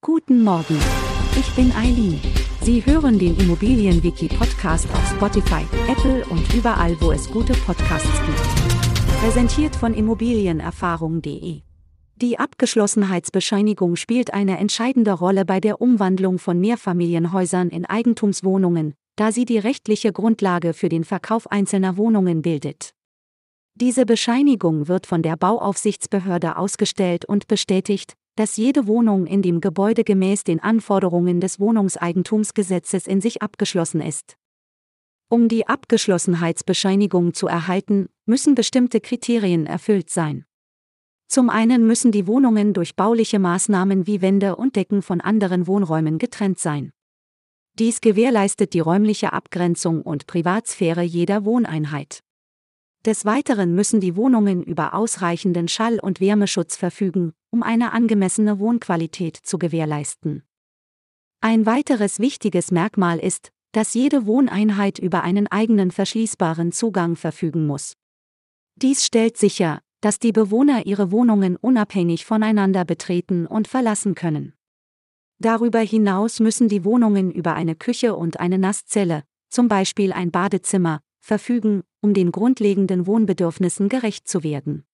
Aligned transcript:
Guten 0.00 0.44
Morgen. 0.44 0.78
Ich 1.36 1.52
bin 1.56 1.72
Eileen. 1.72 2.20
Sie 2.62 2.86
hören 2.86 3.18
den 3.18 3.36
Immobilienwiki-Podcast 3.36 4.88
auf 4.92 5.10
Spotify, 5.10 5.64
Apple 5.88 6.24
und 6.26 6.54
überall, 6.54 6.96
wo 7.00 7.10
es 7.10 7.28
gute 7.28 7.52
Podcasts 7.52 8.08
gibt. 8.24 9.20
Präsentiert 9.20 9.74
von 9.74 9.94
Immobilienerfahrung.de. 9.94 11.62
Die 12.14 12.38
Abgeschlossenheitsbescheinigung 12.38 13.96
spielt 13.96 14.32
eine 14.32 14.58
entscheidende 14.58 15.14
Rolle 15.14 15.44
bei 15.44 15.58
der 15.58 15.80
Umwandlung 15.80 16.38
von 16.38 16.60
Mehrfamilienhäusern 16.60 17.68
in 17.68 17.84
Eigentumswohnungen, 17.84 18.94
da 19.16 19.32
sie 19.32 19.46
die 19.46 19.58
rechtliche 19.58 20.12
Grundlage 20.12 20.74
für 20.74 20.88
den 20.88 21.02
Verkauf 21.02 21.50
einzelner 21.50 21.96
Wohnungen 21.96 22.42
bildet. 22.42 22.94
Diese 23.74 24.06
Bescheinigung 24.06 24.86
wird 24.86 25.08
von 25.08 25.22
der 25.22 25.36
Bauaufsichtsbehörde 25.36 26.56
ausgestellt 26.56 27.24
und 27.24 27.48
bestätigt, 27.48 28.14
dass 28.38 28.56
jede 28.56 28.86
Wohnung 28.86 29.26
in 29.26 29.42
dem 29.42 29.60
Gebäude 29.60 30.04
gemäß 30.04 30.44
den 30.44 30.60
Anforderungen 30.60 31.40
des 31.40 31.58
Wohnungseigentumsgesetzes 31.58 33.08
in 33.08 33.20
sich 33.20 33.42
abgeschlossen 33.42 34.00
ist. 34.00 34.36
Um 35.28 35.48
die 35.48 35.66
Abgeschlossenheitsbescheinigung 35.66 37.34
zu 37.34 37.48
erhalten, 37.48 38.08
müssen 38.26 38.54
bestimmte 38.54 39.00
Kriterien 39.00 39.66
erfüllt 39.66 40.08
sein. 40.08 40.44
Zum 41.26 41.50
einen 41.50 41.84
müssen 41.88 42.12
die 42.12 42.28
Wohnungen 42.28 42.74
durch 42.74 42.94
bauliche 42.94 43.40
Maßnahmen 43.40 44.06
wie 44.06 44.22
Wände 44.22 44.54
und 44.54 44.76
Decken 44.76 45.02
von 45.02 45.20
anderen 45.20 45.66
Wohnräumen 45.66 46.18
getrennt 46.18 46.60
sein. 46.60 46.92
Dies 47.74 48.00
gewährleistet 48.00 48.72
die 48.72 48.80
räumliche 48.80 49.32
Abgrenzung 49.32 50.00
und 50.02 50.28
Privatsphäre 50.28 51.02
jeder 51.02 51.44
Wohneinheit. 51.44 52.20
Des 53.04 53.24
Weiteren 53.24 53.74
müssen 53.74 53.98
die 53.98 54.14
Wohnungen 54.14 54.62
über 54.62 54.94
ausreichenden 54.94 55.66
Schall- 55.66 55.98
und 55.98 56.20
Wärmeschutz 56.20 56.76
verfügen, 56.76 57.32
um 57.50 57.62
eine 57.62 57.92
angemessene 57.92 58.58
Wohnqualität 58.58 59.36
zu 59.36 59.58
gewährleisten. 59.58 60.42
Ein 61.40 61.66
weiteres 61.66 62.18
wichtiges 62.18 62.70
Merkmal 62.70 63.18
ist, 63.18 63.52
dass 63.72 63.94
jede 63.94 64.26
Wohneinheit 64.26 64.98
über 64.98 65.22
einen 65.22 65.46
eigenen 65.46 65.90
verschließbaren 65.90 66.72
Zugang 66.72 67.16
verfügen 67.16 67.66
muss. 67.66 67.94
Dies 68.76 69.04
stellt 69.04 69.36
sicher, 69.36 69.80
dass 70.00 70.18
die 70.18 70.32
Bewohner 70.32 70.86
ihre 70.86 71.10
Wohnungen 71.10 71.56
unabhängig 71.56 72.24
voneinander 72.24 72.84
betreten 72.84 73.46
und 73.46 73.68
verlassen 73.68 74.14
können. 74.14 74.54
Darüber 75.38 75.80
hinaus 75.80 76.40
müssen 76.40 76.68
die 76.68 76.84
Wohnungen 76.84 77.30
über 77.30 77.54
eine 77.54 77.76
Küche 77.76 78.16
und 78.16 78.40
eine 78.40 78.58
Nasszelle, 78.58 79.22
zum 79.50 79.68
Beispiel 79.68 80.12
ein 80.12 80.30
Badezimmer, 80.30 81.00
verfügen, 81.20 81.82
um 82.00 82.14
den 82.14 82.32
grundlegenden 82.32 83.06
Wohnbedürfnissen 83.06 83.88
gerecht 83.88 84.28
zu 84.28 84.42
werden. 84.42 84.84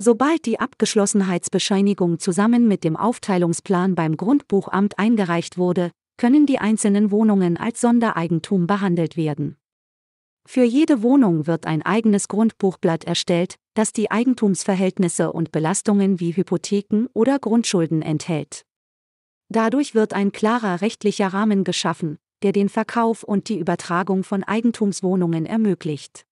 Sobald 0.00 0.46
die 0.46 0.60
Abgeschlossenheitsbescheinigung 0.60 2.20
zusammen 2.20 2.68
mit 2.68 2.84
dem 2.84 2.96
Aufteilungsplan 2.96 3.96
beim 3.96 4.16
Grundbuchamt 4.16 4.98
eingereicht 4.98 5.58
wurde, 5.58 5.90
können 6.16 6.46
die 6.46 6.58
einzelnen 6.58 7.10
Wohnungen 7.10 7.56
als 7.56 7.80
Sondereigentum 7.80 8.68
behandelt 8.68 9.16
werden. 9.16 9.56
Für 10.46 10.64
jede 10.64 11.02
Wohnung 11.02 11.46
wird 11.46 11.66
ein 11.66 11.82
eigenes 11.82 12.28
Grundbuchblatt 12.28 13.04
erstellt, 13.04 13.56
das 13.74 13.92
die 13.92 14.10
Eigentumsverhältnisse 14.10 15.32
und 15.32 15.52
Belastungen 15.52 16.20
wie 16.20 16.34
Hypotheken 16.34 17.08
oder 17.12 17.38
Grundschulden 17.38 18.00
enthält. 18.00 18.62
Dadurch 19.50 19.94
wird 19.94 20.14
ein 20.14 20.32
klarer 20.32 20.80
rechtlicher 20.80 21.28
Rahmen 21.28 21.64
geschaffen, 21.64 22.18
der 22.42 22.52
den 22.52 22.68
Verkauf 22.68 23.24
und 23.24 23.48
die 23.48 23.58
Übertragung 23.58 24.24
von 24.24 24.44
Eigentumswohnungen 24.44 25.44
ermöglicht. 25.44 26.24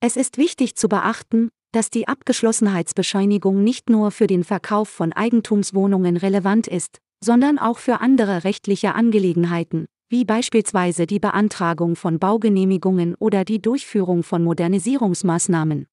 Es 0.00 0.16
ist 0.16 0.36
wichtig 0.36 0.76
zu 0.76 0.88
beachten, 0.88 1.50
dass 1.72 1.90
die 1.90 2.06
Abgeschlossenheitsbescheinigung 2.06 3.64
nicht 3.64 3.90
nur 3.90 4.10
für 4.10 4.26
den 4.26 4.44
Verkauf 4.44 4.88
von 4.88 5.12
Eigentumswohnungen 5.12 6.16
relevant 6.16 6.68
ist, 6.68 6.98
sondern 7.24 7.58
auch 7.58 7.78
für 7.78 8.00
andere 8.00 8.44
rechtliche 8.44 8.94
Angelegenheiten, 8.94 9.86
wie 10.08 10.24
beispielsweise 10.24 11.06
die 11.06 11.18
Beantragung 11.18 11.96
von 11.96 12.18
Baugenehmigungen 12.18 13.14
oder 13.14 13.44
die 13.44 13.62
Durchführung 13.62 14.22
von 14.22 14.44
Modernisierungsmaßnahmen. 14.44 15.86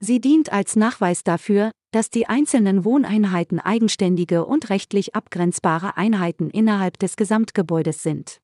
Sie 0.00 0.20
dient 0.20 0.52
als 0.52 0.76
Nachweis 0.76 1.24
dafür, 1.24 1.70
dass 1.92 2.10
die 2.10 2.26
einzelnen 2.26 2.84
Wohneinheiten 2.84 3.58
eigenständige 3.58 4.44
und 4.44 4.70
rechtlich 4.70 5.14
abgrenzbare 5.14 5.96
Einheiten 5.96 6.50
innerhalb 6.50 6.98
des 6.98 7.16
Gesamtgebäudes 7.16 8.02
sind. 8.02 8.40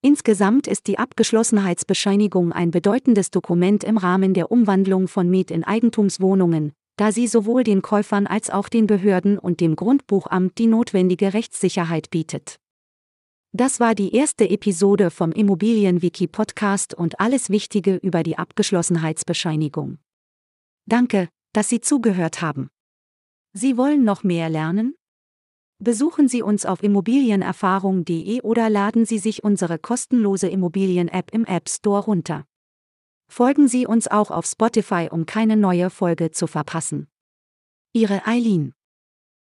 Insgesamt 0.00 0.68
ist 0.68 0.86
die 0.86 0.98
Abgeschlossenheitsbescheinigung 0.98 2.52
ein 2.52 2.70
bedeutendes 2.70 3.30
Dokument 3.30 3.82
im 3.82 3.96
Rahmen 3.96 4.32
der 4.32 4.52
Umwandlung 4.52 5.08
von 5.08 5.28
Miet 5.28 5.50
in 5.50 5.64
Eigentumswohnungen, 5.64 6.72
da 6.96 7.10
sie 7.10 7.26
sowohl 7.26 7.64
den 7.64 7.82
Käufern 7.82 8.26
als 8.26 8.50
auch 8.50 8.68
den 8.68 8.86
Behörden 8.86 9.38
und 9.38 9.60
dem 9.60 9.74
Grundbuchamt 9.74 10.58
die 10.58 10.68
notwendige 10.68 11.34
Rechtssicherheit 11.34 12.10
bietet. 12.10 12.58
Das 13.52 13.80
war 13.80 13.94
die 13.94 14.14
erste 14.14 14.48
Episode 14.48 15.10
vom 15.10 15.32
Immobilienwiki 15.32 16.26
Podcast 16.26 16.94
und 16.94 17.18
alles 17.18 17.50
Wichtige 17.50 17.96
über 17.96 18.22
die 18.22 18.36
Abgeschlossenheitsbescheinigung. 18.36 19.98
Danke, 20.86 21.28
dass 21.54 21.68
Sie 21.68 21.80
zugehört 21.80 22.42
haben. 22.42 22.68
Sie 23.52 23.76
wollen 23.76 24.04
noch 24.04 24.22
mehr 24.22 24.48
lernen? 24.48 24.94
Besuchen 25.80 26.26
Sie 26.26 26.42
uns 26.42 26.66
auf 26.66 26.82
immobilienerfahrung.de 26.82 28.42
oder 28.42 28.68
laden 28.68 29.04
Sie 29.06 29.18
sich 29.18 29.44
unsere 29.44 29.78
kostenlose 29.78 30.48
Immobilien-App 30.48 31.32
im 31.32 31.44
App 31.44 31.68
Store 31.68 32.02
runter. 32.02 32.44
Folgen 33.30 33.68
Sie 33.68 33.86
uns 33.86 34.08
auch 34.08 34.32
auf 34.32 34.46
Spotify, 34.46 35.08
um 35.10 35.24
keine 35.24 35.56
neue 35.56 35.90
Folge 35.90 36.32
zu 36.32 36.48
verpassen. 36.48 37.06
Ihre 37.92 38.26
Eileen 38.26 38.74